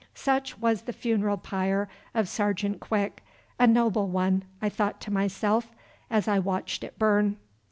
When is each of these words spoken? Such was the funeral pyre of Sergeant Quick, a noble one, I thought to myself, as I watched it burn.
Such 0.15 0.57
was 0.57 0.81
the 0.81 0.93
funeral 0.93 1.37
pyre 1.37 1.87
of 2.15 2.27
Sergeant 2.27 2.79
Quick, 2.79 3.23
a 3.59 3.67
noble 3.67 4.07
one, 4.07 4.41
I 4.59 4.67
thought 4.67 4.99
to 5.01 5.11
myself, 5.13 5.75
as 6.09 6.27
I 6.27 6.39
watched 6.39 6.83
it 6.83 6.97
burn. 6.97 7.37